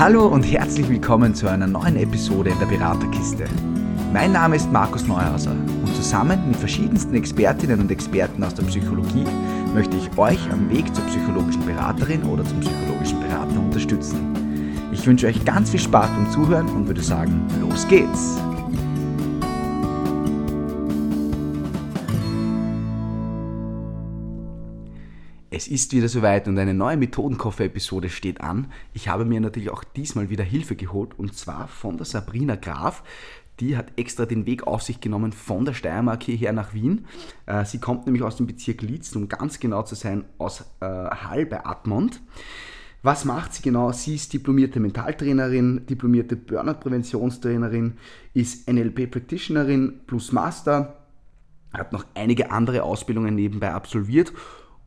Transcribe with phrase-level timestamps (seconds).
[0.00, 3.44] Hallo und herzlich willkommen zu einer neuen Episode in der Beraterkiste.
[4.14, 9.26] Mein Name ist Markus Neuhauser und zusammen mit verschiedensten Expertinnen und Experten aus der Psychologie
[9.74, 14.88] möchte ich euch am Weg zur psychologischen Beraterin oder zum psychologischen Berater unterstützen.
[14.90, 18.38] Ich wünsche euch ganz viel Spaß beim Zuhören und würde sagen, los geht's!
[25.70, 28.72] Ist wieder soweit und eine neue Methodenkoffer-Episode steht an.
[28.92, 33.04] Ich habe mir natürlich auch diesmal wieder Hilfe geholt und zwar von der Sabrina Graf.
[33.60, 37.04] Die hat extra den Weg auf sich genommen von der Steiermark hierher nach Wien.
[37.46, 40.86] Äh, sie kommt nämlich aus dem Bezirk Liezen, um ganz genau zu sein, aus äh,
[40.86, 42.20] Hall bei Admont.
[43.02, 43.92] Was macht sie genau?
[43.92, 47.96] Sie ist diplomierte Mentaltrainerin, diplomierte Burnout-Präventionstrainerin,
[48.34, 50.96] ist NLP-Practitionerin plus Master,
[51.72, 54.32] hat noch einige andere Ausbildungen nebenbei absolviert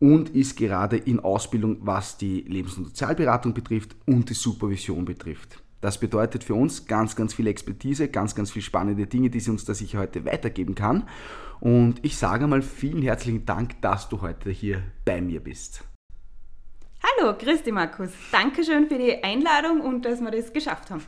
[0.04, 5.64] und ist gerade in Ausbildung, was die Lebens- und Sozialberatung betrifft und die Supervision betrifft.
[5.80, 9.50] Das bedeutet für uns ganz, ganz viel Expertise, ganz, ganz viele spannende Dinge, die sie
[9.50, 11.08] uns da sicher heute weitergeben kann.
[11.62, 15.86] Und ich sage mal vielen herzlichen Dank, dass du heute hier bei mir bist.
[17.02, 18.10] Hallo, grüß dich Markus.
[18.30, 21.04] Dankeschön für die Einladung und dass wir das geschafft haben.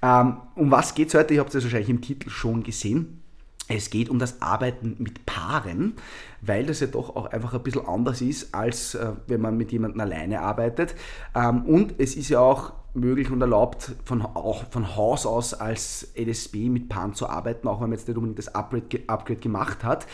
[0.00, 1.34] Ähm, um was geht es heute?
[1.34, 3.17] Ihr habt es wahrscheinlich im Titel schon gesehen.
[3.68, 5.94] Es geht um das Arbeiten mit Paaren,
[6.40, 9.72] weil das ja doch auch einfach ein bisschen anders ist, als äh, wenn man mit
[9.72, 10.94] jemandem alleine arbeitet.
[11.34, 16.12] Ähm, und es ist ja auch möglich und erlaubt, von, auch von Haus aus als
[16.16, 19.84] LSB mit Paaren zu arbeiten, auch wenn man jetzt nicht unbedingt das Upgrade, Upgrade gemacht
[19.84, 20.06] hat.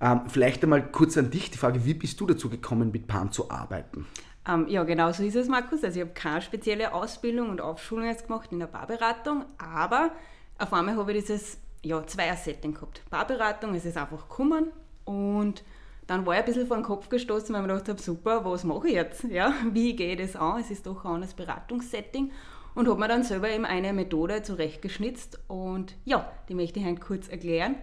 [0.00, 3.30] Ähm, vielleicht einmal kurz an dich die Frage, wie bist du dazu gekommen, mit Paaren
[3.30, 4.06] zu arbeiten?
[4.48, 5.84] Ähm, ja, genau so ist es, Markus.
[5.84, 10.10] Also ich habe keine spezielle Ausbildung und Aufschulung jetzt gemacht in der Paarberatung, aber
[10.58, 13.02] auf einmal habe ich dieses ja, Zweier-Setting gehabt.
[13.10, 14.72] Paarberatung, es ist einfach gekommen
[15.04, 15.64] und
[16.06, 18.44] dann war ich ein bisschen vor den Kopf gestoßen, weil ich mir gedacht habe, super,
[18.44, 19.24] was mache ich jetzt?
[19.24, 20.60] Ja, wie gehe ich das an?
[20.60, 22.32] Es ist doch ein anderes Beratungssetting
[22.74, 27.00] und habe mir dann selber eben eine Methode zurechtgeschnitzt und ja, die möchte ich heute
[27.00, 27.76] kurz erklären,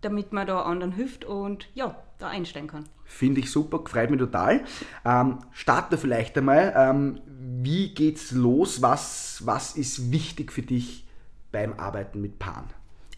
[0.00, 2.84] damit man da anderen hilft und ja, da einsteigen kann.
[3.04, 4.64] Finde ich super, freut mich total.
[5.04, 6.72] Ähm, starten wir vielleicht einmal.
[6.76, 7.20] Ähm,
[7.62, 8.82] wie geht's los?
[8.82, 11.06] Was, was ist wichtig für dich
[11.50, 12.68] beim Arbeiten mit Paaren?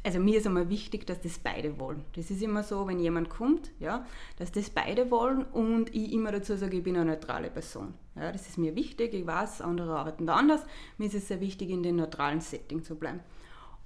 [0.05, 2.05] Also mir ist einmal wichtig, dass das beide wollen.
[2.17, 4.05] Das ist immer so, wenn jemand kommt, ja,
[4.37, 7.95] dass das beide wollen und ich immer dazu sage, ich bin eine neutrale Person.
[8.17, 10.62] Ja, das ist mir wichtig, ich weiß, andere arbeiten da anders.
[10.99, 13.21] Mir ist es sehr wichtig, in dem neutralen Setting zu bleiben.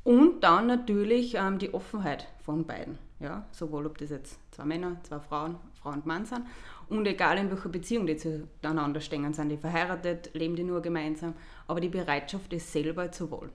[0.05, 2.97] Und dann natürlich ähm, die Offenheit von beiden.
[3.19, 6.43] Ja, sowohl ob das jetzt zwei Männer, zwei Frauen, Frau und Mann sind.
[6.89, 11.35] Und egal in welcher Beziehung die zueinander stehen, sind die verheiratet, leben die nur gemeinsam,
[11.67, 13.51] aber die Bereitschaft, es selber zu wollen.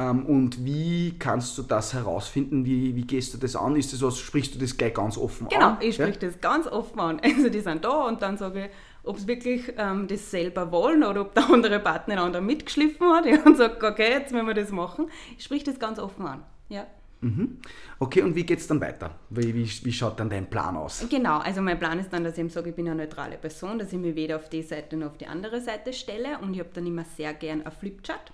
[0.00, 2.64] Ähm, und wie kannst du das herausfinden?
[2.64, 3.76] Wie, wie gehst du das an?
[3.76, 5.76] Ist das was, sprichst du das gleich ganz offen genau, an?
[5.78, 6.28] Genau, ich sprich ja?
[6.28, 7.20] das ganz offen an.
[7.40, 8.70] Also die sind da und dann sage ich,
[9.02, 13.08] ob sie wirklich ähm, das selber wollen oder ob der andere Partner einen anderen mitgeschliffen
[13.08, 15.08] hat ja, und sagt, okay, jetzt müssen wir das machen.
[15.36, 16.44] Ich sprich das ganz offen an.
[16.68, 16.86] Ja.
[17.20, 17.58] Mhm.
[17.98, 19.10] Okay, und wie geht es dann weiter?
[19.28, 21.04] Wie, wie, wie, schaut dann dein Plan aus?
[21.10, 23.78] Genau, also mein Plan ist dann, dass ich eben sage, ich bin eine neutrale Person,
[23.78, 26.60] dass ich mich weder auf die Seite noch auf die andere Seite stelle und ich
[26.60, 28.32] habe dann immer sehr gern ein Flipchart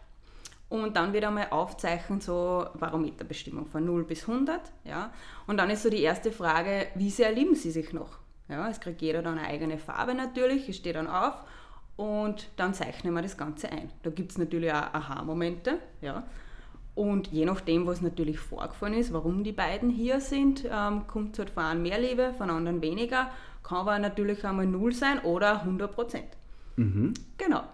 [0.69, 4.61] und dann wieder einmal aufzeichnen, so Barometerbestimmung von 0 bis 100.
[4.85, 5.13] Ja.
[5.47, 8.19] Und dann ist so die erste Frage, wie sehr lieben Sie sich noch?
[8.49, 11.35] Ja, es kriegt jeder dann eine eigene Farbe natürlich, ich stehe dann auf
[11.97, 13.91] und dann zeichnen wir das Ganze ein.
[14.03, 15.79] Da gibt es natürlich auch Aha-Momente.
[16.01, 16.25] Ja.
[16.95, 21.51] Und je nachdem, was natürlich vorgefallen ist, warum die beiden hier sind, ähm, kommt halt
[21.51, 23.31] von einem mehr Liebe, von anderen weniger.
[23.63, 26.29] Kann aber natürlich einmal 0 sein oder 100 Prozent.
[26.77, 27.13] Mhm.
[27.37, 27.65] Genau.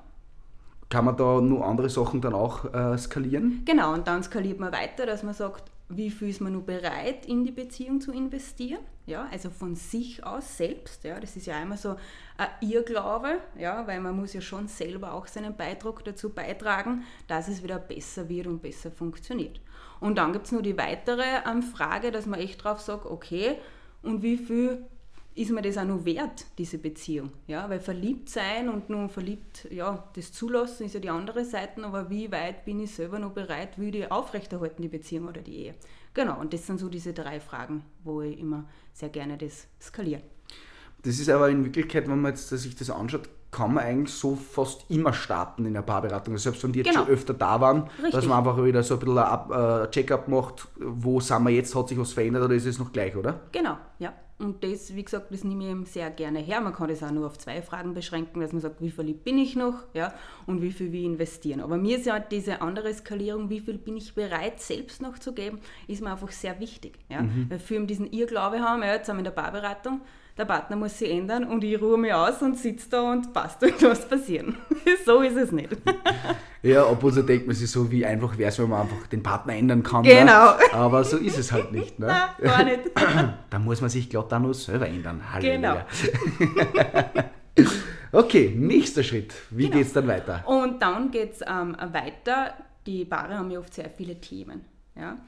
[0.92, 3.62] Kann man da nur andere Sachen dann auch äh, skalieren?
[3.64, 7.24] Genau, und dann skaliert man weiter, dass man sagt, wie viel ist man nur bereit,
[7.24, 8.80] in die Beziehung zu investieren?
[9.06, 11.02] Ja, also von sich aus selbst.
[11.04, 11.96] Ja, das ist ja einmal so
[12.36, 17.48] ein Irrglaube, ja, weil man muss ja schon selber auch seinen Beitrag dazu beitragen, dass
[17.48, 19.62] es wieder besser wird und besser funktioniert.
[19.98, 23.56] Und dann gibt es nur die weitere ähm, Frage, dass man echt drauf sagt, okay,
[24.02, 24.84] und wie viel
[25.34, 27.30] ist mir das auch noch wert, diese Beziehung.
[27.46, 27.68] Ja?
[27.68, 32.10] Weil verliebt sein und nur verliebt, ja, das zulassen ist ja die andere Seite, aber
[32.10, 35.74] wie weit bin ich selber noch bereit, würde ich aufrechterhalten, die Beziehung oder die Ehe?
[36.14, 40.22] Genau, und das sind so diese drei Fragen, wo ich immer sehr gerne das skaliere.
[41.02, 44.34] Das ist aber in Wirklichkeit, wenn man jetzt sich das anschaut, kann man eigentlich so
[44.34, 46.34] fast immer starten in der Paarberatung.
[46.34, 47.04] Also selbst wenn die jetzt genau.
[47.04, 48.10] schon öfter da waren, Richtig.
[48.12, 51.88] dass man einfach wieder so ein bisschen ein Check-up macht, wo sind wir jetzt, hat
[51.88, 53.40] sich was verändert oder ist es noch gleich, oder?
[53.52, 54.14] Genau, ja.
[54.38, 56.60] Und das, wie gesagt, das nehme ich eben sehr gerne her.
[56.60, 59.38] Man kann das auch nur auf zwei Fragen beschränken, dass man sagt, wie verliebt bin
[59.38, 60.12] ich noch ja,
[60.46, 61.60] und wie viel wir investieren.
[61.60, 65.32] Aber mir ist ja diese andere Skalierung, wie viel bin ich bereit, selbst noch zu
[65.32, 66.98] geben, ist mir einfach sehr wichtig.
[67.08, 67.22] Ja.
[67.22, 67.50] Mhm.
[67.50, 70.00] Weil viele diesen Irrglaube haben, ja, jetzt haben wir in der Barberatung,
[70.36, 73.62] der Partner muss sich ändern und ich ruhe mich aus und sitze da und passt
[73.62, 74.56] irgendwas passieren.
[75.06, 75.76] so ist es nicht.
[76.62, 79.22] ja, obwohl so denkt man sich so, wie einfach wäre es, wenn man einfach den
[79.22, 80.02] Partner ändern kann.
[80.02, 80.56] Genau.
[80.56, 80.72] Ne?
[80.72, 81.98] Aber so ist es halt nicht.
[81.98, 82.06] Ne?
[82.06, 82.80] Nein, gar nicht.
[83.50, 85.20] da muss man sich, glaube ich, dann nur selber ändern.
[85.32, 85.86] Halleluja.
[86.38, 87.70] Genau.
[88.12, 89.34] okay, nächster Schritt.
[89.50, 89.76] Wie genau.
[89.76, 90.42] geht es dann weiter?
[90.46, 92.54] Und dann geht es ähm, weiter.
[92.86, 94.64] Die Paare haben ja oft sehr viele Themen.
[94.96, 95.18] Ja?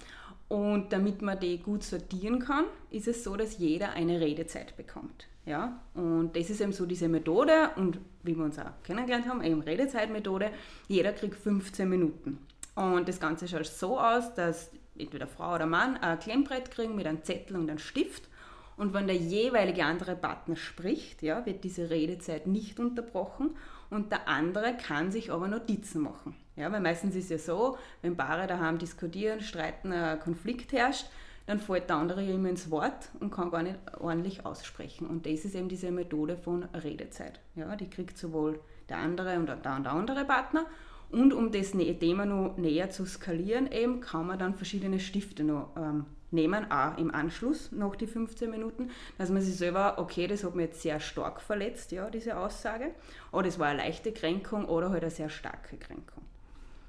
[0.55, 5.27] Und damit man die gut sortieren kann, ist es so, dass jeder eine Redezeit bekommt.
[5.47, 5.81] Ja?
[5.95, 9.61] Und das ist eben so diese Methode und wie wir uns auch kennengelernt haben, eben
[9.63, 10.53] Redezeitmethode,
[10.87, 12.39] jeder kriegt 15 Minuten.
[12.77, 17.09] Und das Ganze schaut so aus, dass entweder Frau oder Mann ein Klemmbrett kriegen mit
[17.09, 18.29] einem Zettel und einem Stift.
[18.77, 23.57] Und wenn der jeweilige andere Partner spricht, ja, wird diese Redezeit nicht unterbrochen
[23.91, 26.35] und der andere kann sich aber Notizen machen.
[26.57, 31.07] Ja, weil meistens ist es ja so, wenn Paare daheim diskutieren, streiten, ein Konflikt herrscht,
[31.47, 35.07] dann fällt der andere immer ins Wort und kann gar nicht ordentlich aussprechen.
[35.07, 37.41] Und das ist eben diese Methode von Redezeit.
[37.55, 40.67] Ja, die kriegt sowohl der andere und der, der andere Partner.
[41.11, 45.71] Und um das Thema noch näher zu skalieren, eben kann man dann verschiedene Stifte noch
[45.77, 50.45] ähm, nehmen, auch im Anschluss nach die 15 Minuten, dass man sich selber, okay, das
[50.45, 52.91] hat mich jetzt sehr stark verletzt, ja, diese Aussage,
[53.33, 56.23] oder es war eine leichte Kränkung oder halt eine sehr starke Kränkung.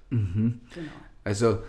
[0.09, 0.61] Mhm.
[0.73, 0.91] Genau.
[1.23, 1.59] Also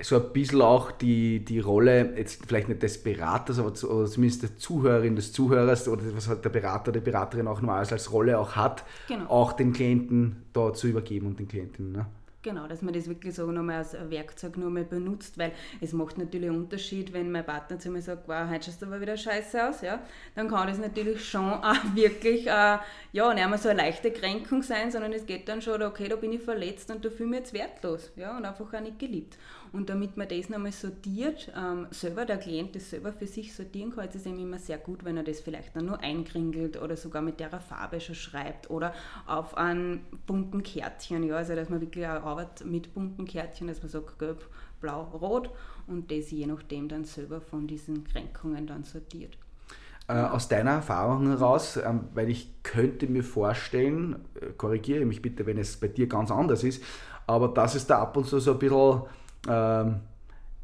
[0.00, 4.06] so ein bisschen auch die, die Rolle, jetzt vielleicht nicht des Beraters, aber zu, oder
[4.06, 8.12] zumindest der Zuhörerin, des Zuhörers oder was halt der Berater, die Beraterin auch normalerweise als
[8.12, 9.28] Rolle auch hat, genau.
[9.28, 11.92] auch den Klienten da zu übergeben und den Klientinnen.
[11.92, 12.06] Ne?
[12.42, 15.50] Genau, dass man das wirklich so nochmal als Werkzeug nochmal benutzt, weil
[15.80, 18.86] es macht natürlich einen Unterschied, wenn mein Partner zu mir sagt, wow, heute schaust du
[18.86, 19.98] aber wieder scheiße aus, ja,
[20.36, 22.78] dann kann das natürlich schon auch wirklich, äh,
[23.12, 26.14] ja, nicht einmal so eine leichte Kränkung sein, sondern es geht dann schon, okay, da
[26.14, 29.00] bin ich verletzt und da fühle ich mich jetzt wertlos, ja, und einfach auch nicht
[29.00, 29.36] geliebt.
[29.72, 33.94] Und damit man das nochmal sortiert, ähm, selber, der Klient das selber für sich sortieren
[33.94, 36.96] kann, ist es eben immer sehr gut, wenn er das vielleicht dann nur einkringelt oder
[36.96, 38.94] sogar mit der Farbe schon schreibt oder
[39.26, 43.82] auf einem bunten Kärtchen, ja, also dass man wirklich auch arbeitet mit bunten Kärtchen, dass
[43.82, 44.48] man sagt gelb,
[44.80, 45.50] blau, rot
[45.86, 49.36] und das je nachdem dann selber von diesen Kränkungen dann sortiert.
[50.10, 55.44] Äh, aus deiner Erfahrung heraus, ähm, weil ich könnte mir vorstellen, äh, korrigiere mich bitte,
[55.44, 56.82] wenn es bei dir ganz anders ist,
[57.26, 59.02] aber dass es da ab und zu so ein bisschen
[59.48, 60.00] ähm,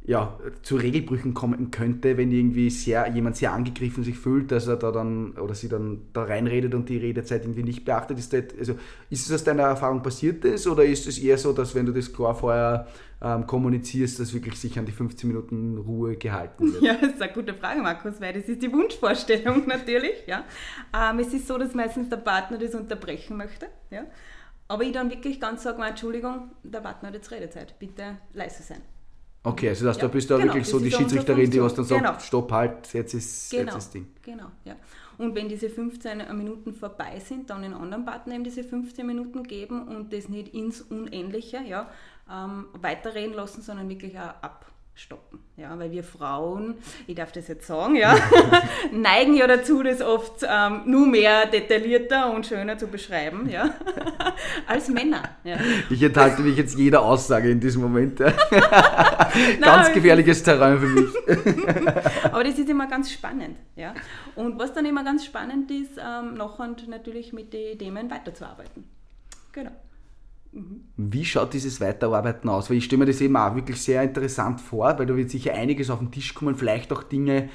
[0.06, 4.76] ja, zu Regelbrüchen kommen könnte, wenn irgendwie sehr, jemand sehr angegriffen sich fühlt, dass er
[4.76, 8.18] da dann oder sie dann da reinredet und die Redezeit irgendwie nicht beachtet.
[8.18, 8.74] Ist das, also,
[9.08, 11.92] ist es aus deiner Erfahrung passiert ist oder ist es eher so, dass wenn du
[11.92, 12.86] das klar vorher
[13.22, 16.82] ähm, kommunizierst, dass wirklich sich an die 15 Minuten Ruhe gehalten wird?
[16.82, 20.26] Ja, das ist eine gute Frage, Markus, weil das ist die Wunschvorstellung natürlich.
[20.26, 20.44] Ja.
[20.94, 23.68] Ähm, es ist so, dass meistens der Partner das unterbrechen möchte.
[23.90, 24.04] Ja.
[24.68, 28.80] Aber ich dann wirklich ganz sage, Entschuldigung, der Partner hat jetzt Redezeit, bitte leise sein.
[29.46, 31.84] Okay, also dass ja, du bist da genau, wirklich so die Schiedsrichterin, die was dann
[31.84, 32.18] sagt, genau.
[32.18, 34.06] stopp, halt, jetzt ist, genau, jetzt ist Ding.
[34.22, 34.74] Genau, ja.
[35.18, 39.42] Und wenn diese 15 Minuten vorbei sind, dann den anderen Partner eben diese 15 Minuten
[39.42, 41.90] geben und das nicht ins Unendliche ja,
[42.30, 44.64] ähm, weiterreden lassen, sondern wirklich auch ab
[44.94, 45.40] stoppen.
[45.56, 46.76] Ja, weil wir Frauen,
[47.06, 48.16] ich darf das jetzt sagen, ja,
[48.92, 53.74] neigen ja dazu, das oft ähm, nur mehr detaillierter und schöner zu beschreiben, ja,
[54.66, 55.22] als Männer.
[55.44, 55.56] Ja.
[55.90, 58.20] Ich enthalte mich jetzt jeder Aussage in diesem Moment.
[58.20, 58.32] Ja.
[59.60, 61.10] ganz gefährliches Terrain für mich.
[62.24, 63.56] Aber das ist immer ganz spannend.
[63.76, 63.94] Ja.
[64.34, 68.84] Und was dann immer ganz spannend ist, ähm, nachher natürlich mit den Themen weiterzuarbeiten.
[69.52, 69.70] Genau.
[70.96, 72.70] Wie schaut dieses Weiterarbeiten aus?
[72.70, 75.54] Weil ich stelle mir das eben auch wirklich sehr interessant vor, weil da wird sicher
[75.54, 77.48] einiges auf den Tisch kommen, vielleicht auch Dinge,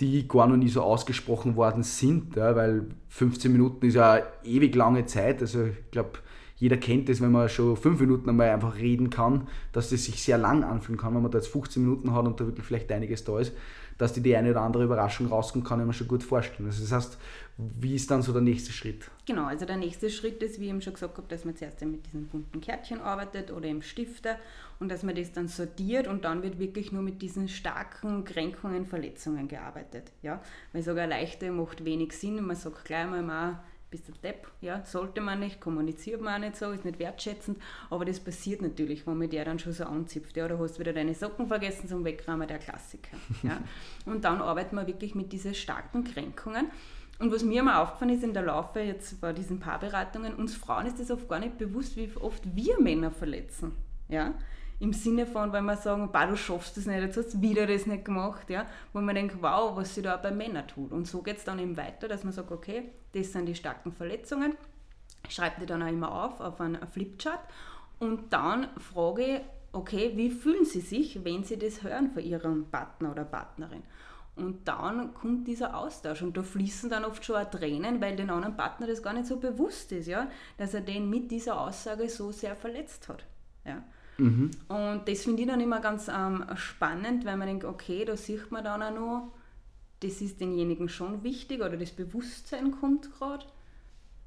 [0.00, 4.24] die gar noch nie so ausgesprochen worden sind, ja, weil 15 Minuten ist ja eine
[4.44, 5.40] ewig lange Zeit.
[5.40, 6.20] Also ich glaube,
[6.56, 10.22] jeder kennt das, wenn man schon 5 Minuten einmal einfach reden kann, dass das sich
[10.22, 12.92] sehr lang anfühlen kann, wenn man da jetzt 15 Minuten hat und da wirklich vielleicht
[12.92, 13.52] einiges da ist
[13.98, 16.68] dass die die eine oder andere Überraschung rauskommt, kann ich mir schon gut vorstellen.
[16.68, 17.18] Also das heißt,
[17.58, 19.10] wie ist dann so der nächste Schritt?
[19.26, 21.80] Genau, also der nächste Schritt ist, wie ich eben schon gesagt habe, dass man zuerst
[21.84, 24.36] mit diesen bunten Kärtchen arbeitet oder im Stifter
[24.78, 28.86] und dass man das dann sortiert und dann wird wirklich nur mit diesen starken Kränkungen,
[28.86, 30.12] Verletzungen gearbeitet.
[30.22, 30.40] Ja?
[30.72, 32.40] Weil sogar leichte macht wenig Sinn.
[32.46, 33.58] Man sagt gleich mal,
[33.90, 37.58] bist du Depp, ja, sollte man nicht, kommuniziert man auch nicht so, ist nicht wertschätzend,
[37.90, 40.92] aber das passiert natürlich, wenn man der dann schon so anzipft, ja, oder hast wieder
[40.92, 43.58] deine Socken vergessen zum Wegräumen, der Klassiker, ja.
[44.04, 46.70] Und dann arbeitet man wirklich mit diesen starken Kränkungen
[47.18, 50.86] und was mir immer aufgefallen ist in der Laufe jetzt bei diesen Paarberatungen, uns Frauen
[50.86, 53.72] ist das oft gar nicht bewusst, wie oft wir Männer verletzen,
[54.08, 54.34] ja,
[54.80, 57.66] im Sinne von, wenn wir sagen, bah, du schaffst das nicht, jetzt hast du wieder
[57.66, 60.92] das nicht gemacht, ja, wo man denkt, wow, was sich da bei Männern tut.
[60.92, 63.92] Und so geht es dann eben weiter, dass man sagt, okay, das sind die starken
[63.92, 64.56] Verletzungen,
[65.28, 67.40] schreibt die dann auch immer auf, auf einen Flipchart
[67.98, 69.40] und dann frage ich,
[69.72, 73.82] okay, wie fühlen Sie sich, wenn Sie das hören von Ihrem Partner oder Partnerin?
[74.36, 78.30] Und dann kommt dieser Austausch und da fließen dann oft schon auch Tränen, weil den
[78.30, 82.08] anderen Partner das gar nicht so bewusst ist, ja, dass er den mit dieser Aussage
[82.08, 83.26] so sehr verletzt hat.
[83.64, 83.82] Ja.
[84.18, 84.50] Mhm.
[84.68, 88.50] Und das finde ich dann immer ganz ähm, spannend, weil man denkt, okay, da sieht
[88.52, 89.32] man dann auch noch,
[90.00, 93.44] das ist denjenigen schon wichtig oder das Bewusstsein kommt gerade.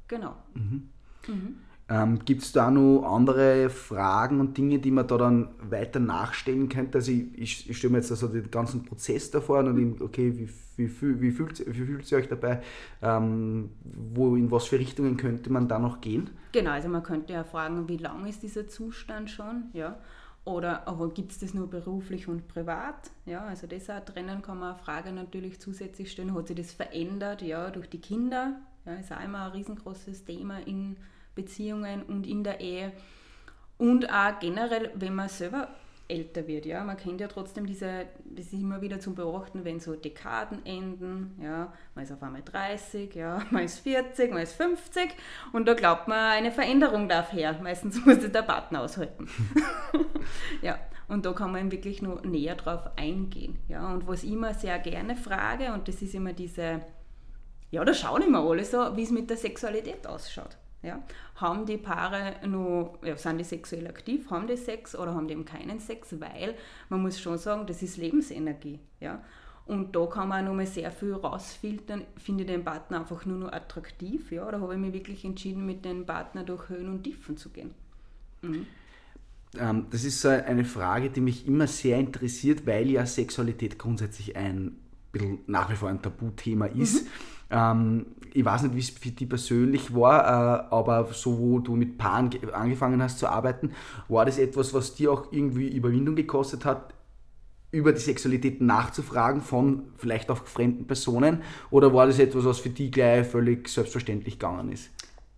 [0.07, 0.35] Genau.
[0.53, 0.89] Mhm.
[1.27, 1.55] Mhm.
[1.91, 6.69] Ähm, Gibt es da noch andere Fragen und Dinge, die man da dann weiter nachstellen
[6.69, 6.99] könnte?
[6.99, 10.33] Also ich, ich, ich stelle mir jetzt also den ganzen Prozess davor und denke, okay,
[10.37, 12.61] wie, wie, wie, fühlt, wie fühlt ihr euch dabei?
[13.01, 16.29] Ähm, wo, in was für Richtungen könnte man da noch gehen?
[16.53, 19.65] Genau, also man könnte ja fragen, wie lang ist dieser Zustand schon?
[19.73, 19.97] Ja?
[20.43, 20.83] Oder
[21.13, 23.11] gibt es das nur beruflich und privat?
[23.25, 26.33] Ja, also das auch trennen kann man eine Frage natürlich zusätzlich stellen.
[26.33, 27.43] Hat sich das verändert?
[27.43, 28.59] Ja, durch die Kinder?
[28.85, 30.97] Ja, ist auch immer ein riesengroßes Thema in
[31.35, 32.91] Beziehungen und in der Ehe.
[33.77, 35.67] Und auch generell, wenn man selber
[36.11, 39.79] älter wird, ja, man kennt ja trotzdem diese, das ist immer wieder zu beobachten, wenn
[39.79, 44.53] so Dekaden enden, ja, man ist auf einmal 30, ja, man ist 40, man ist
[44.53, 45.09] 50
[45.53, 47.57] und da glaubt man, eine Veränderung darf her.
[47.63, 49.27] Meistens muss das der Partner aushalten.
[50.61, 50.77] ja,
[51.07, 54.77] und da kann man wirklich nur näher drauf eingehen, ja, und was ich immer sehr
[54.79, 56.81] gerne frage, und das ist immer diese,
[57.71, 60.57] ja, da schauen immer alle so, wie es mit der Sexualität ausschaut.
[60.83, 61.03] Ja?
[61.35, 65.33] Haben die Paare nur, ja, sind die sexuell aktiv, haben die Sex oder haben die
[65.33, 66.19] eben keinen Sex?
[66.19, 66.55] Weil
[66.89, 68.79] man muss schon sagen, das ist Lebensenergie.
[68.99, 69.23] Ja?
[69.65, 73.37] Und da kann man auch nochmal sehr viel rausfiltern, finde ich den Partner einfach nur
[73.37, 74.47] noch attraktiv, ja?
[74.47, 77.71] oder habe ich mich wirklich entschieden, mit dem Partner durch Höhen und Tiefen zu gehen.
[78.41, 78.65] Mhm.
[79.57, 84.77] Ähm, das ist eine Frage, die mich immer sehr interessiert, weil ja Sexualität grundsätzlich ein
[85.11, 87.03] bisschen nach wie vor ein Tabuthema ist.
[87.03, 87.09] Mhm.
[87.51, 91.75] Ähm, ich weiß nicht, wie es für dich persönlich war, äh, aber so, wo du
[91.75, 93.71] mit Paaren angefangen hast zu arbeiten,
[94.07, 96.93] war das etwas, was dir auch irgendwie Überwindung gekostet hat,
[97.71, 101.41] über die Sexualität nachzufragen von vielleicht auch fremden Personen?
[101.69, 104.89] Oder war das etwas, was für dich gleich völlig selbstverständlich gegangen ist?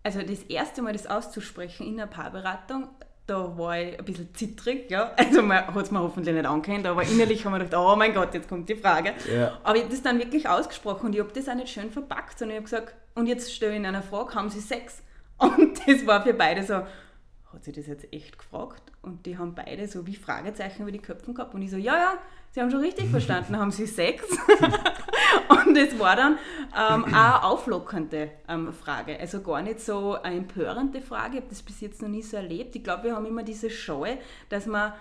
[0.03, 2.89] Also das erste Mal das auszusprechen in einer Paarberatung,
[3.25, 5.11] da war ich ein bisschen zittrig, ja.
[5.17, 8.13] Also man hat es mir hoffentlich nicht angehört, aber innerlich haben wir gedacht, oh mein
[8.13, 9.13] Gott, jetzt kommt die Frage.
[9.33, 9.57] Ja.
[9.63, 12.37] Aber ich habe das dann wirklich ausgesprochen und ich habe das auch nicht schön verpackt,
[12.37, 15.01] sondern ich habe gesagt, und jetzt stelle ich Ihnen eine Frage, haben Sie Sex?
[15.37, 16.81] Und das war für beide so,
[17.53, 18.91] hat sie das jetzt echt gefragt?
[19.01, 21.95] Und die haben beide so wie Fragezeichen über die Köpfe gehabt und ich so, ja,
[21.95, 22.17] ja,
[22.53, 24.23] Sie haben schon richtig verstanden, haben Sie Sex?
[25.65, 26.37] und es war dann
[26.77, 29.19] ähm, eine auflockernde ähm, Frage.
[29.19, 31.37] Also gar nicht so eine empörende Frage.
[31.37, 32.75] Ich habe das bis jetzt noch nie so erlebt.
[32.75, 34.17] Ich glaube, wir haben immer diese Scheu,
[34.49, 34.93] dass man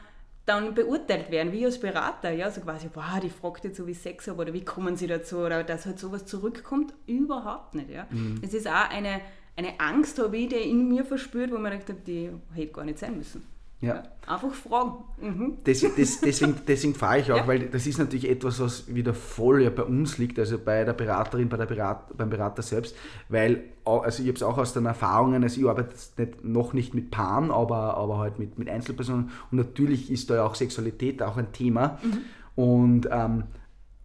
[0.46, 2.32] dann beurteilt werden, wie als Berater.
[2.32, 5.06] Ja, so quasi, wow, die fragt jetzt so, wie Sex habe oder wie kommen sie
[5.06, 6.94] dazu oder dass halt sowas zurückkommt.
[7.06, 7.90] Überhaupt nicht.
[7.90, 8.06] Ja.
[8.10, 8.40] Mhm.
[8.42, 9.20] Es ist auch eine,
[9.56, 12.84] eine Angst, habe ich, die in mir verspürt, wo man gedacht hat, die hätte gar
[12.84, 13.42] nicht sein müssen.
[13.82, 14.04] Ja.
[14.28, 14.92] Einfach fragen.
[15.20, 15.58] Mhm.
[15.64, 17.48] Das, das, deswegen, deswegen fahre ich auch, ja.
[17.48, 20.92] weil das ist natürlich etwas, was wieder voll ja bei uns liegt, also bei der
[20.92, 22.94] Beraterin, bei der Berat, beim Berater selbst,
[23.28, 26.94] weil, also ich habe es auch aus den Erfahrungen, also ich arbeite nicht, noch nicht
[26.94, 31.20] mit Paaren, aber, aber halt mit, mit Einzelpersonen und natürlich ist da ja auch Sexualität
[31.20, 32.18] auch ein Thema mhm.
[32.54, 33.44] und ähm,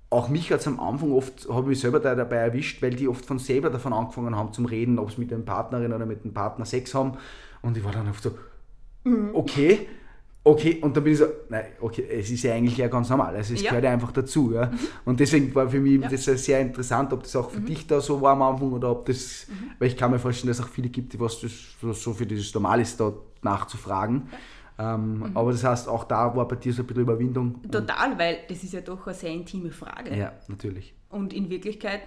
[0.10, 3.08] auch mich hat es am Anfang oft, habe ich selber da dabei erwischt, weil die
[3.08, 6.24] oft von selber davon angefangen haben zum Reden, ob es mit der Partnerin oder mit
[6.24, 7.18] dem Partner Sex haben
[7.62, 8.32] und ich war dann oft so,
[9.08, 9.30] Mhm.
[9.34, 9.88] Okay,
[10.44, 13.36] okay, und dann bin ich so, nein, okay, es ist ja eigentlich ja ganz normal,
[13.36, 13.70] also es ja.
[13.70, 14.54] gehört ja einfach dazu.
[14.54, 14.68] Ja?
[14.68, 14.80] Mhm.
[15.06, 16.10] Und deswegen war für mich ja.
[16.10, 17.66] das sehr interessant, ob das auch für mhm.
[17.66, 19.72] dich da so war am Anfang oder ob das, mhm.
[19.80, 21.52] weil ich kann mir vorstellen, dass es auch viele gibt, die was das
[22.02, 24.30] so für dieses Normal ist, da nachzufragen.
[24.80, 25.38] Ähm, mhm.
[25.38, 27.62] Aber das heißt, auch da war bei dir so ein bisschen Überwindung.
[27.72, 30.16] Total, weil das ist ja doch eine sehr intime Frage.
[30.16, 30.94] Ja, natürlich.
[31.10, 32.02] Und in Wirklichkeit,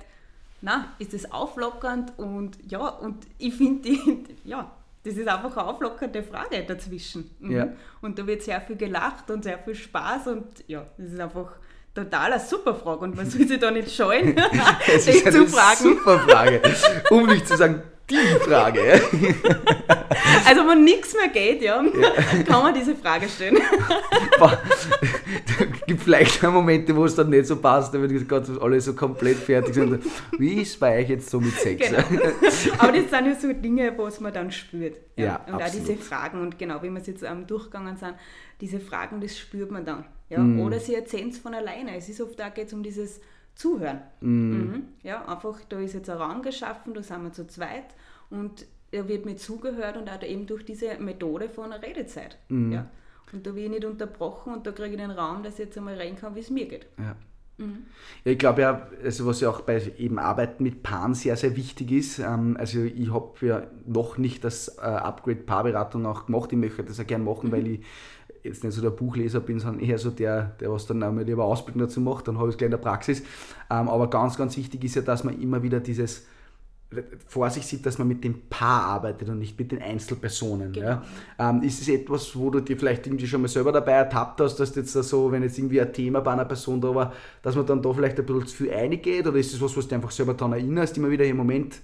[0.61, 3.91] na, ist es auflockernd und ja, und ich finde,
[4.45, 4.71] ja,
[5.03, 7.31] das ist einfach eine auflockernde Frage dazwischen.
[7.41, 7.51] Mhm.
[7.51, 7.69] Ja.
[8.03, 11.53] Und da wird sehr viel gelacht und sehr viel Spaß und ja, das ist einfach
[11.95, 14.37] total eine super Frage und man soll sich da nicht scheuen,
[14.87, 15.77] ist eine zu fragen.
[15.79, 16.63] super Frage.
[17.11, 18.81] Um nicht zu sagen, die Frage.
[20.47, 23.59] also wenn nichts mehr geht, ja, ja, kann man diese Frage stellen.
[25.61, 29.37] Es gibt vielleicht Momente, wo es dann nicht so passt, wenn gerade alle so komplett
[29.37, 30.03] fertig sind.
[30.39, 31.89] Wie ist bei euch jetzt so mit Sex?
[31.89, 32.03] Genau.
[32.79, 34.97] Aber das sind ja so Dinge, was man dann spürt.
[35.17, 35.63] Ja, ja und absolut.
[35.63, 38.15] auch diese Fragen und genau, wie wir es jetzt am Durchgegangen sind,
[38.61, 40.05] diese Fragen, das spürt man dann.
[40.29, 40.41] Ja?
[40.41, 40.61] Mm.
[40.61, 41.97] Oder sie erzählen es von alleine.
[41.97, 43.21] Es ist oft da geht es um dieses
[43.61, 44.01] Zuhören.
[44.21, 44.51] Mm.
[44.53, 44.83] Mhm.
[45.03, 47.95] Ja, einfach, da ist jetzt ein Raum geschaffen, da sind wir zu zweit
[48.31, 52.39] und er wird mir zugehört und auch eben durch diese Methode von Redezeit.
[52.49, 52.73] Mm.
[52.73, 52.87] Ja.
[53.33, 55.77] Und da werde ich nicht unterbrochen und da kriege ich den Raum, dass ich jetzt
[55.77, 56.87] einmal rein kann, wie es mir geht.
[56.99, 57.15] Ja.
[58.25, 61.57] Ja, ich glaube ja, also was ja auch bei eben Arbeiten mit Paaren sehr, sehr
[61.57, 66.51] wichtig ist, ähm, also ich habe ja noch nicht das äh, Upgrade Paarberatung auch gemacht,
[66.53, 67.53] ich möchte das ja gerne machen, mhm.
[67.53, 67.81] weil ich
[68.43, 71.45] jetzt nicht so der Buchleser bin, sondern eher so der, der was dann einmal lieber
[71.45, 73.21] Ausbildung dazu macht, dann habe ich es gleich in der Praxis.
[73.71, 76.25] Ähm, aber ganz, ganz wichtig ist ja, dass man immer wieder dieses
[77.29, 80.73] vor sich sieht, dass man mit dem Paar arbeitet und nicht mit den Einzelpersonen.
[80.73, 80.87] Genau.
[80.87, 81.03] Ja.
[81.39, 84.57] Ähm, ist es etwas, wo du dir vielleicht irgendwie schon mal selber dabei ertappt hast,
[84.57, 87.65] dass jetzt so, wenn jetzt irgendwie ein Thema bei einer Person da war, dass man
[87.65, 90.11] dann da vielleicht ein bisschen zu viel eingeht oder ist es was, was du einfach
[90.11, 91.81] selber daran erinnerst, immer wieder im Moment,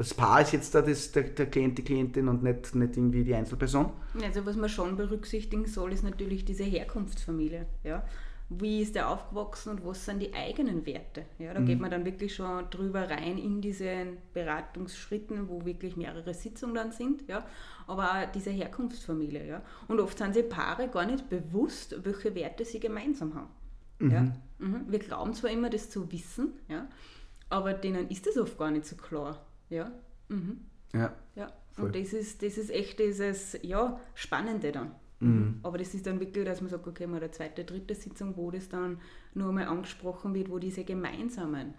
[0.00, 3.22] das Paar ist jetzt da das, der, der Klient, die Klientin und nicht, nicht irgendwie
[3.22, 3.90] die Einzelperson?
[4.22, 7.66] Also was man schon berücksichtigen soll, ist natürlich diese Herkunftsfamilie.
[7.84, 8.04] Ja?
[8.50, 11.24] wie ist der aufgewachsen und was sind die eigenen Werte.
[11.38, 11.66] Ja, da mhm.
[11.66, 16.90] geht man dann wirklich schon drüber rein in diesen Beratungsschritten, wo wirklich mehrere Sitzungen dann
[16.90, 17.28] sind.
[17.28, 17.46] Ja,
[17.86, 19.46] aber auch diese Herkunftsfamilie.
[19.46, 19.62] Ja.
[19.86, 23.50] Und oft sind sich Paare gar nicht bewusst, welche Werte sie gemeinsam haben.
[24.00, 24.10] Mhm.
[24.10, 24.20] Ja.
[24.58, 24.84] Mhm.
[24.88, 26.88] Wir glauben zwar immer, das zu wissen, ja,
[27.50, 29.46] aber denen ist das oft gar nicht so klar.
[29.70, 29.90] Ja.
[30.28, 30.60] Mhm.
[30.92, 31.14] Ja.
[31.34, 31.52] ja.
[31.78, 34.94] Und das ist, das ist echt dieses ja, Spannende dann.
[35.20, 35.60] Mhm.
[35.62, 38.50] Aber das ist dann wirklich, dass man sagt, okay, mal eine zweite, dritte Sitzung, wo
[38.50, 39.00] das dann
[39.34, 41.74] nur einmal angesprochen wird, wo diese gemeinsamen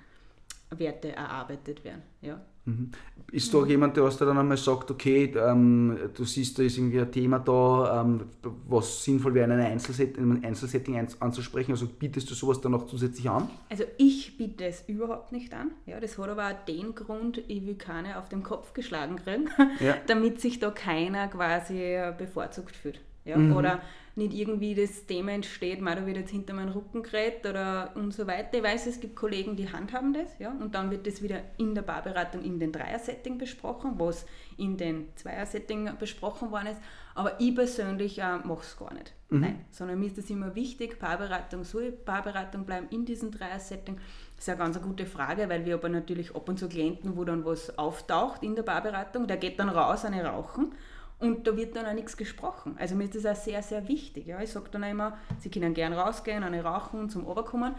[0.77, 2.01] Werte erarbeitet werden.
[2.21, 2.39] Ja.
[2.65, 2.91] Mhm.
[3.31, 7.11] Ist da jemand, der dann einmal sagt, okay, ähm, du siehst, da ist irgendwie ein
[7.11, 8.25] Thema da, ähm,
[8.67, 11.71] was sinnvoll wäre, in einem Einzelsetting, Einzelsetting anzusprechen?
[11.71, 13.49] Also bietest du sowas dann noch zusätzlich an?
[13.69, 15.71] Also ich biete es überhaupt nicht an.
[15.87, 19.49] Ja, das hat aber auch den Grund, ich will keine auf den Kopf geschlagen kriegen,
[19.79, 19.95] ja.
[20.07, 22.99] damit sich da keiner quasi bevorzugt fühlt.
[23.25, 23.37] Ja?
[23.37, 23.55] Mhm.
[23.55, 23.81] Oder
[24.15, 28.13] nicht irgendwie das Thema entsteht, mal da wird jetzt hinter meinen Rücken gerät oder und
[28.13, 28.57] so weiter.
[28.57, 31.75] Ich weiß, es gibt Kollegen, die handhaben das, ja, und dann wird das wieder in
[31.75, 34.25] der Barberatung in den Dreier-Setting besprochen, was
[34.57, 36.81] in den Zweier-Setting besprochen worden ist.
[37.15, 39.13] Aber ich persönlich äh, mache es gar nicht.
[39.29, 39.39] Mhm.
[39.39, 43.95] Nein, sondern mir ist das immer wichtig, Paarberatung soll Paarberatung bleiben in diesem Dreier-Setting.
[44.35, 47.23] Das ist eine ganz gute Frage, weil wir aber natürlich ab und zu Klienten, wo
[47.23, 50.73] dann was auftaucht in der Barberatung, der geht dann raus, eine rauchen
[51.21, 52.75] und da wird dann auch nichts gesprochen.
[52.79, 54.27] Also mir ist das auch sehr, sehr wichtig.
[54.27, 54.41] Ja.
[54.41, 57.75] Ich sage dann immer, sie können gern rausgehen, eine rauchen und zum Oberkommen,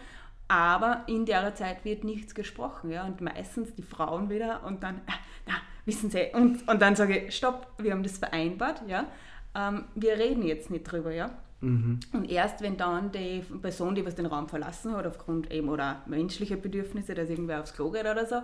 [0.49, 2.91] aber in der Zeit wird nichts gesprochen.
[2.91, 3.05] Ja.
[3.05, 5.13] Und meistens die Frauen wieder und dann, äh,
[5.47, 9.07] na, wissen Sie, und, und dann sage ich, stopp, wir haben das vereinbart, ja.
[9.55, 11.31] Ähm, wir reden jetzt nicht drüber, ja.
[11.63, 12.01] Mhm.
[12.13, 16.03] Und erst wenn dann die Person, die was den Raum verlassen hat, aufgrund eben oder
[16.07, 18.37] menschlicher Bedürfnisse, dass irgendwer aufs Klo geht oder so,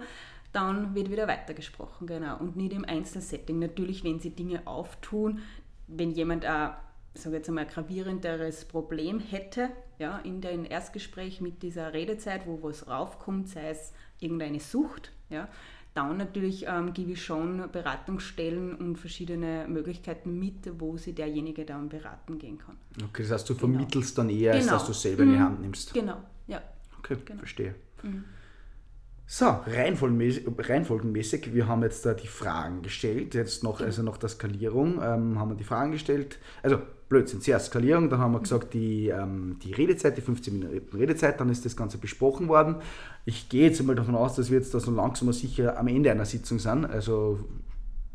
[0.53, 2.39] dann wird wieder weitergesprochen, genau.
[2.39, 3.59] Und nicht im Einzelsetting.
[3.59, 5.41] Natürlich, wenn sie Dinge auftun,
[5.87, 6.73] wenn jemand ein,
[7.15, 12.87] sage jetzt einmal, gravierenderes Problem hätte, ja, in dem Erstgespräch mit dieser Redezeit, wo was
[12.87, 15.49] raufkommt, sei es irgendeine Sucht, ja,
[15.95, 21.89] dann natürlich ähm, gebe ich schon Beratungsstellen und verschiedene Möglichkeiten mit, wo sie derjenige dann
[21.89, 22.77] beraten gehen kann.
[23.03, 23.73] Okay, das heißt, du genau.
[23.73, 24.29] vermittelst genau.
[24.29, 24.87] dann eher, als dass genau.
[24.87, 25.43] du selber in die mhm.
[25.43, 25.95] Hand nimmst.
[25.95, 26.63] Genau, ja.
[26.99, 27.39] Okay, genau.
[27.41, 27.75] verstehe.
[28.03, 28.25] Mhm.
[29.31, 34.31] So, reihenfolgenmäßig, reihenfolgenmäßig, wir haben jetzt da die Fragen gestellt, jetzt noch, also nach der
[34.31, 36.79] Skalierung ähm, haben wir die Fragen gestellt, also
[37.11, 41.39] Blödsinn, zuerst Skalierung, dann haben wir gesagt, die, ähm, die Redezeit, die 15 Minuten Redezeit,
[41.41, 42.77] dann ist das Ganze besprochen worden.
[43.27, 46.11] Ich gehe jetzt einmal davon aus, dass wir jetzt da so langsam sicher am Ende
[46.11, 47.39] einer Sitzung sind, also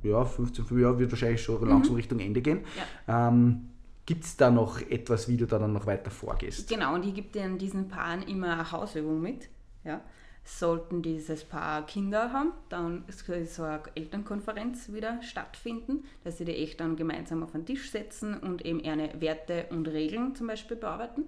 [0.01, 1.69] ja, 15, ja, wird wahrscheinlich schon mhm.
[1.69, 2.61] langsam Richtung Ende gehen.
[3.07, 3.27] Ja.
[3.27, 3.69] Ähm,
[4.07, 6.67] Gibt es da noch etwas, wie du da dann noch weiter vorgehst?
[6.67, 9.47] Genau, und ich gebe dir in diesen Paaren immer eine Hausübung mit.
[9.83, 10.01] Ja.
[10.45, 16.55] Sollten dieses Paar Kinder haben, dann soll so eine Elternkonferenz wieder stattfinden, dass sie die
[16.57, 20.75] echt dann gemeinsam auf den Tisch setzen und eben ihre Werte und Regeln zum Beispiel
[20.75, 21.23] bearbeiten,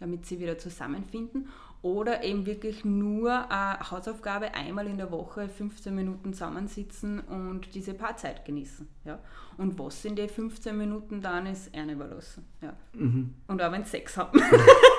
[0.00, 1.48] damit sie wieder zusammenfinden.
[1.80, 7.94] Oder eben wirklich nur eine Hausaufgabe einmal in der Woche 15 Minuten zusammensitzen und diese
[7.94, 8.88] Paarzeit genießen.
[9.04, 9.20] Ja?
[9.58, 12.44] Und was in den 15 Minuten dann ist, ihnen überlassen.
[12.60, 12.72] Ja?
[12.94, 13.34] Mhm.
[13.46, 14.42] Und auch wenn sie Sex haben.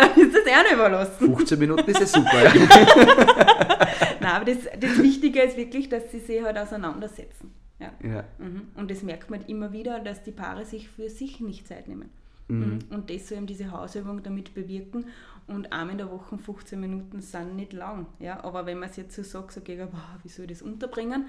[0.00, 1.34] dann ist das eher überlassen.
[1.34, 2.30] 15 Minuten ist ja super.
[4.20, 7.52] Nein, aber das, das Wichtige ist wirklich, dass sie sich halt auseinandersetzen.
[7.78, 7.92] Ja.
[8.02, 8.24] ja.
[8.38, 8.68] Mhm.
[8.74, 12.10] Und das merkt man immer wieder, dass die Paare sich für sich nicht Zeit nehmen.
[12.48, 12.58] Mhm.
[12.58, 12.78] mhm.
[12.90, 15.06] Und das soll eben diese Hausübung damit bewirken.
[15.46, 18.06] Und einmal in der Woche 15 Minuten sind nicht lang.
[18.18, 18.44] Ja?
[18.44, 21.26] Aber wenn man es jetzt so sagt, so gegen, boah, wie soll ich das unterbringen?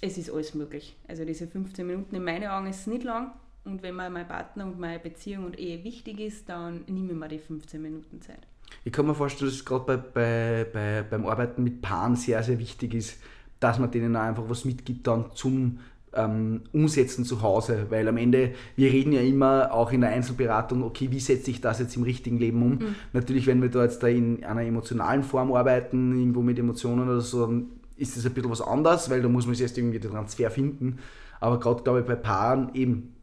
[0.00, 0.96] Es ist alles möglich.
[1.06, 3.32] Also diese 15 Minuten in meinen Augen ist nicht lang,
[3.64, 7.18] und wenn mir mein Partner und meine Beziehung und Ehe wichtig ist, dann nehme ich
[7.18, 8.46] mir die 15 Minuten Zeit.
[8.84, 12.42] Ich kann mir vorstellen, dass es gerade bei, bei, bei, beim Arbeiten mit Paaren sehr,
[12.42, 13.18] sehr wichtig ist,
[13.60, 15.80] dass man denen auch einfach was mitgibt dann zum
[16.14, 20.82] ähm, Umsetzen zu Hause, weil am Ende, wir reden ja immer auch in der Einzelberatung,
[20.82, 22.70] okay, wie setze ich das jetzt im richtigen Leben um?
[22.70, 22.94] Mhm.
[23.12, 27.20] Natürlich, wenn wir da jetzt da in einer emotionalen Form arbeiten, irgendwo mit Emotionen oder
[27.20, 27.66] so, dann
[27.96, 30.50] ist das ein bisschen was anderes, weil da muss man sich erst irgendwie den Transfer
[30.50, 30.98] finden.
[31.40, 33.14] Aber gerade, glaube ich, bei Paaren eben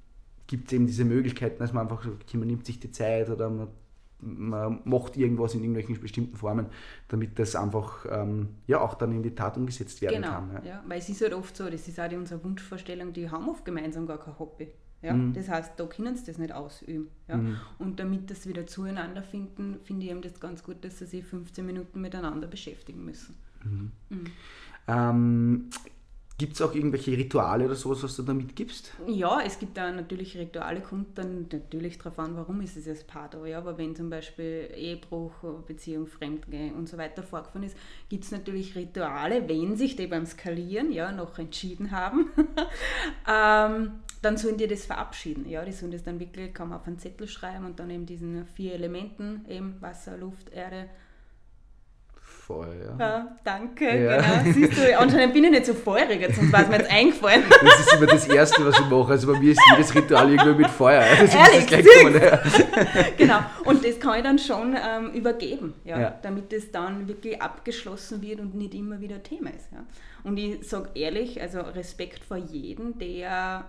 [0.47, 3.49] gibt es eben diese Möglichkeiten, dass man einfach, okay, man nimmt sich die Zeit oder
[3.49, 3.67] man
[4.21, 6.67] man macht irgendwas in irgendwelchen bestimmten Formen,
[7.09, 10.51] damit das einfach ähm, ja auch dann in die Tat umgesetzt werden genau, kann.
[10.53, 10.69] Ja.
[10.69, 10.83] ja.
[10.87, 13.65] weil es ist halt oft so, das ist auch die unsere Wunschvorstellung, die haben oft
[13.65, 14.69] gemeinsam gar kein Hobby.
[15.01, 15.13] Ja?
[15.13, 15.33] Mhm.
[15.33, 17.09] Das heißt, da können sie das nicht ausüben.
[17.27, 17.37] Ja?
[17.37, 17.57] Mhm.
[17.77, 21.25] Und damit das wieder zueinander finden, finde ich eben das ganz gut, dass sie sich
[21.25, 23.35] 15 Minuten miteinander beschäftigen müssen.
[23.63, 23.91] Mhm.
[24.09, 24.25] mhm.
[24.87, 25.69] Ähm,
[26.37, 28.91] Gibt es auch irgendwelche Rituale oder sowas, was du da mitgibst?
[29.07, 33.05] Ja, es gibt da natürlich Rituale, kommt dann natürlich darauf an, warum ist es als
[33.05, 33.45] Paar da.
[33.45, 33.59] Ja?
[33.59, 35.31] Aber wenn zum Beispiel Ehebruch,
[35.65, 37.77] Beziehung, Fremdgehen und so weiter vorgefallen ist,
[38.09, 42.29] gibt es natürlich Rituale, wenn sich die beim Skalieren ja, noch entschieden haben,
[43.29, 45.47] ähm, dann sollen die das verabschieden.
[45.47, 45.63] Ja?
[45.63, 48.73] Die sollen das dann wirklich, man auf einen Zettel schreiben und dann eben diesen vier
[48.73, 50.89] Elementen, eben Wasser, Luft, Erde,
[52.45, 52.95] Feuer.
[52.99, 54.17] Ja, danke, ja.
[54.17, 54.53] genau.
[54.53, 57.43] Siehst du, anscheinend bin ich nicht so feurig, jetzt, sonst war es mir jetzt eingefallen.
[57.49, 59.11] Das ist immer das Erste, was ich mache.
[59.13, 61.03] Also bei mir ist jedes Ritual irgendwie mit Feuer.
[61.19, 66.19] Das Ehrlich, ist das Genau, und das kann ich dann schon ähm, übergeben, ja, ja,
[66.21, 69.71] damit es dann wirklich abgeschlossen wird und nicht immer wieder Thema ist.
[69.71, 69.83] Ja.
[70.23, 73.65] Und ich sage ehrlich, also Respekt vor jedem, der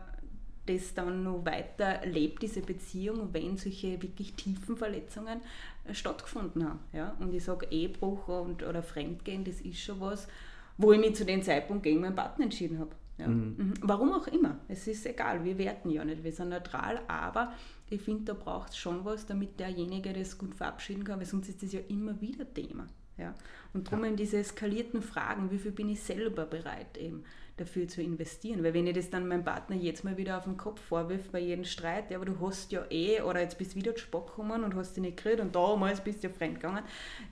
[0.66, 5.40] das dann noch weiter lebt, diese Beziehung, wenn solche wirklich tiefen Verletzungen
[5.85, 6.81] äh, stattgefunden haben.
[6.92, 7.16] Ja?
[7.20, 10.29] Und ich sage, Ehebruch und, oder Fremdgehen, das ist schon was,
[10.76, 12.90] wo ich mich zu dem Zeitpunkt gegen meinen Partner entschieden habe.
[13.18, 13.29] Ja?
[13.29, 13.55] Mhm.
[13.57, 13.74] mhm.
[13.83, 17.52] Warum auch immer, es ist egal, wir werten ja nicht, wir sind neutral, aber
[17.88, 21.48] ich finde, da braucht es schon was, damit derjenige das gut verabschieden kann, weil sonst
[21.48, 22.88] ist das ja immer wieder Thema.
[23.16, 23.35] Ja?
[23.72, 24.09] Und darum ja.
[24.09, 27.24] eben diese eskalierten Fragen, wie viel bin ich selber bereit eben
[27.57, 28.62] dafür zu investieren.
[28.62, 31.40] Weil wenn ich das dann meinem Partner jetzt mal wieder auf den Kopf vorwirft bei
[31.40, 34.29] jedem Streit, ja, aber du hast ja eh, oder jetzt bist du wieder zu Sport
[34.29, 36.85] gekommen und hast dich nicht gekriegt und damals bist du ja fremd gegangen,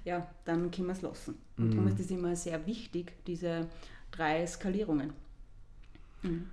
[0.04, 1.38] ja, dann können wir es lassen.
[1.58, 1.70] Und mhm.
[1.72, 3.68] darum ist das immer sehr wichtig, diese
[4.10, 5.12] drei Skalierungen.
[6.22, 6.50] Mhm.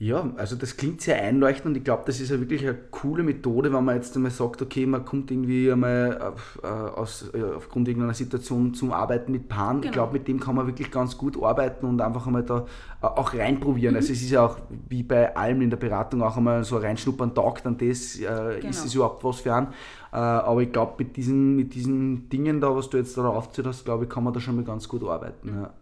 [0.00, 3.24] Ja, also das klingt sehr einleuchtend und ich glaube, das ist ja wirklich eine coole
[3.24, 7.42] Methode, wenn man jetzt einmal sagt, okay, man kommt irgendwie einmal auf, äh, aus, äh,
[7.42, 9.80] aufgrund irgendeiner Situation zum Arbeiten mit Paaren.
[9.80, 9.86] Genau.
[9.86, 12.66] Ich glaube, mit dem kann man wirklich ganz gut arbeiten und einfach einmal da
[13.02, 13.94] äh, auch reinprobieren.
[13.94, 13.96] Mhm.
[13.96, 14.58] Also es ist ja auch
[14.88, 18.68] wie bei allem in der Beratung auch einmal so reinschnuppern, taugt dann das, äh, genau.
[18.68, 19.66] ist es überhaupt was für einen.
[20.12, 23.66] Äh, aber ich glaube, mit diesen, mit diesen Dingen da, was du jetzt da aufgezählt
[23.66, 25.50] hast, glaube ich, kann man da schon mal ganz gut arbeiten.
[25.50, 25.62] Mhm.
[25.62, 25.72] Ja.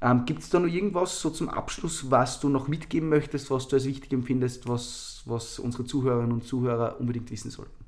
[0.00, 3.66] Ähm, Gibt es da noch irgendwas so zum Abschluss, was du noch mitgeben möchtest, was
[3.66, 7.78] du als wichtig empfindest, was, was unsere Zuhörerinnen und Zuhörer unbedingt wissen sollten?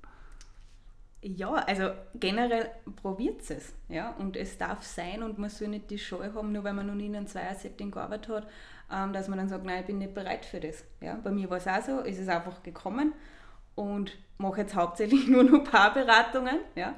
[1.22, 3.74] Ja, also generell probiert es.
[3.88, 4.14] Ja?
[4.18, 6.94] Und es darf sein und man soll nicht die Scheu haben, nur weil man noch
[6.94, 8.46] nie in einem Zweier-Setting gearbeitet hat,
[8.90, 10.82] ähm, dass man dann sagt, nein, ich bin nicht bereit für das.
[11.00, 11.18] Ja?
[11.22, 13.12] Bei mir war es auch so, ist es einfach gekommen
[13.74, 16.58] und mache jetzt hauptsächlich nur noch Paarberatungen.
[16.74, 16.94] Ja?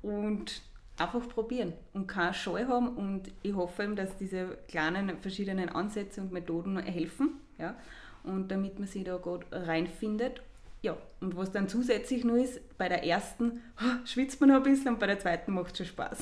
[0.00, 0.62] Und
[0.98, 6.20] einfach probieren und keine Scheu haben und ich hoffe eben, dass diese kleinen verschiedenen Ansätze
[6.20, 7.76] und Methoden helfen ja,
[8.24, 10.42] und damit man sich da gut reinfindet.
[10.80, 14.62] Ja, und was dann zusätzlich nur ist, bei der ersten oh, schwitzt man noch ein
[14.62, 16.18] bisschen und bei der zweiten macht es schon Spaß.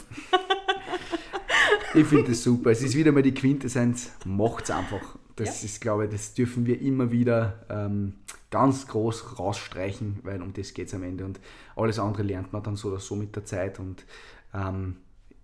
[1.94, 2.70] ich finde das super.
[2.70, 5.18] Es ist wieder mal die Quintessenz, macht es einfach.
[5.36, 5.66] Das ja.
[5.66, 8.14] ist, glaube ich, das dürfen wir immer wieder ähm,
[8.50, 11.26] ganz groß rausstreichen, weil um das geht es am Ende.
[11.26, 11.38] Und
[11.76, 13.78] alles andere lernt man dann so oder so mit der Zeit.
[13.78, 14.06] Und
[14.56, 14.96] ähm,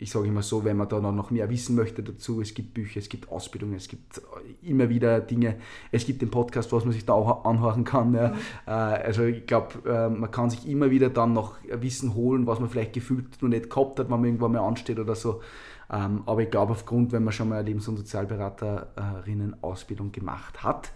[0.03, 2.99] ich sage immer so, wenn man da noch mehr wissen möchte dazu, es gibt Bücher,
[2.99, 4.21] es gibt Ausbildungen, es gibt
[4.61, 5.59] immer wieder Dinge,
[5.93, 8.13] es gibt den Podcast, was man sich da auch anhören kann.
[8.13, 8.31] Ja.
[8.31, 8.35] Mhm.
[8.67, 12.59] Äh, also ich glaube, äh, man kann sich immer wieder dann noch Wissen holen, was
[12.59, 15.41] man vielleicht gefühlt noch nicht gehabt hat, wenn man irgendwann mal ansteht oder so.
[15.89, 20.91] Ähm, aber ich glaube, aufgrund, wenn man schon mal eine Lebens- und Sozialberaterinnen-Ausbildung gemacht hat,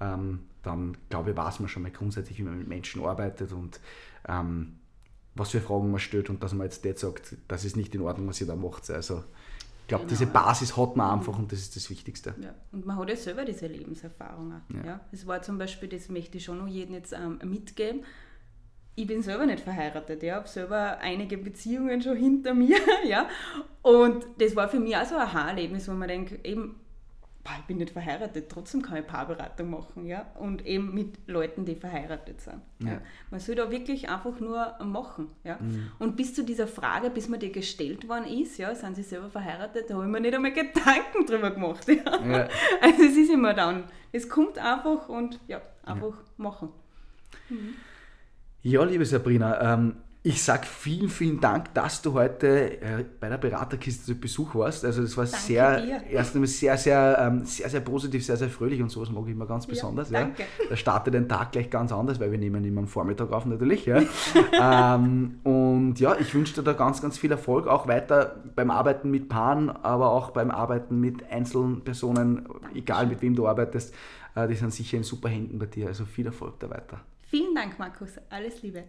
[0.00, 3.80] ähm, dann glaube ich, weiß man schon mal grundsätzlich, wie man mit Menschen arbeitet und
[4.28, 4.79] ähm,
[5.34, 8.02] was für Fragen man stellt und dass man jetzt nicht sagt, das ist nicht in
[8.02, 8.90] Ordnung, was ihr da macht.
[8.90, 9.24] Also
[9.82, 10.10] ich glaube, genau.
[10.10, 12.34] diese Basis hat man einfach und das ist das Wichtigste.
[12.40, 12.54] Ja.
[12.72, 14.54] Und man hat ja selber diese Lebenserfahrung.
[14.74, 14.84] Ja.
[14.84, 15.00] ja.
[15.12, 18.04] Es war zum Beispiel, das möchte ich schon noch jedem jetzt ähm, mitgeben,
[18.96, 23.28] ich bin selber nicht verheiratet, ja, habe selber einige Beziehungen schon hinter mir, ja,
[23.82, 26.79] und das war für mich auch so ein Aha-Erlebnis, wo man denkt, eben,
[27.50, 31.64] boah, ich bin nicht verheiratet, trotzdem kann ich Paarberatung machen, ja, und eben mit Leuten,
[31.64, 32.60] die verheiratet sind.
[32.80, 32.92] Ja.
[32.92, 33.00] ja.
[33.30, 35.56] Man soll da wirklich einfach nur machen, ja.
[35.60, 35.90] Mhm.
[35.98, 39.30] Und bis zu dieser Frage, bis mir die gestellt worden ist, ja, sind sie selber
[39.30, 42.24] verheiratet, da habe ich mir nicht einmal Gedanken drüber gemacht, ja.
[42.24, 42.48] ja.
[42.80, 46.70] Also es ist immer dann, es kommt einfach und ja, einfach machen.
[47.48, 47.74] Mhm.
[48.62, 53.38] Ja, liebe Sabrina, ähm, ich sage vielen, vielen Dank, dass du heute äh, bei der
[53.38, 54.84] Beraterkiste zu Besuch warst.
[54.84, 56.02] Also das war danke sehr, dir.
[56.10, 59.32] erst einmal sehr, sehr, ähm, sehr, sehr positiv, sehr, sehr fröhlich und sowas mag ich
[59.32, 60.10] immer ganz besonders.
[60.10, 60.42] Ja, danke.
[60.42, 60.64] Ja.
[60.68, 63.86] Da startet den Tag gleich ganz anders, weil wir nehmen immer am Vormittag auf natürlich.
[63.86, 64.02] Ja.
[64.94, 69.10] ähm, und ja, ich wünsche dir da ganz, ganz viel Erfolg, auch weiter beim Arbeiten
[69.10, 73.94] mit Paaren, aber auch beim Arbeiten mit einzelnen Personen, egal mit wem du arbeitest.
[74.34, 75.86] Äh, die sind sicher in super Händen bei dir.
[75.86, 77.00] Also viel Erfolg da weiter.
[77.30, 78.10] Vielen Dank, Markus.
[78.28, 78.84] Alles Liebe.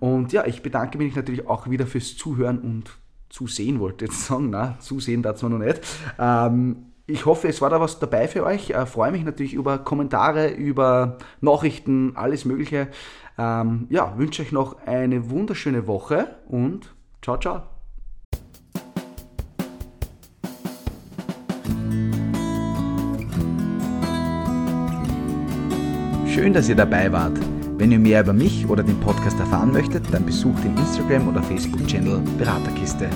[0.00, 4.26] Und ja, ich bedanke mich natürlich auch wieder fürs Zuhören und Zusehen, wollte ich jetzt
[4.26, 4.50] sagen.
[4.50, 5.80] Na, zusehen man noch nicht.
[6.18, 8.70] Ähm, ich hoffe, es war da was dabei für euch.
[8.70, 12.88] Äh, freue mich natürlich über Kommentare, über Nachrichten, alles Mögliche.
[13.38, 17.62] Ähm, ja, wünsche euch noch eine wunderschöne Woche und ciao, ciao.
[26.26, 27.38] Schön, dass ihr dabei wart.
[27.80, 31.42] Wenn ihr mehr über mich oder den Podcast erfahren möchtet, dann besucht den Instagram- oder
[31.42, 33.08] Facebook-Channel Beraterkiste.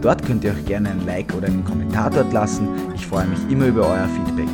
[0.00, 2.68] Dort könnt ihr euch gerne ein Like oder einen Kommentar dort lassen.
[2.94, 4.48] Ich freue mich immer über euer Feedback.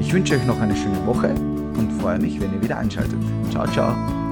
[0.00, 1.30] Ich wünsche euch noch eine schöne Woche
[1.76, 3.18] und freue mich, wenn ihr wieder einschaltet.
[3.50, 4.25] Ciao, ciao.